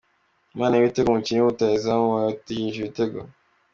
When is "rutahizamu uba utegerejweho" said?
1.47-2.79